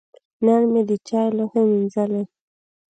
[0.45, 2.23] نن مې د چای لوښی مینځلي.